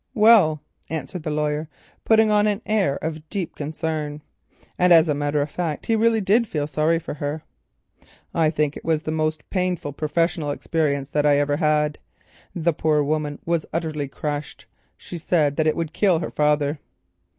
[0.15, 1.69] "Well," answered the lawyer,
[2.05, 4.23] putting on an air of deep concern
[4.75, 7.43] (and as a matter of fact he really did feel sorry for her),
[8.33, 11.99] "I think it was the most painful professional experience that I ever had.
[12.55, 14.65] The poor woman was utterly crushed.
[14.97, 16.79] She said that it would kill her father."